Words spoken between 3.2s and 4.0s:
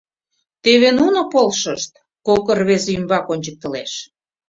ончыктылеш.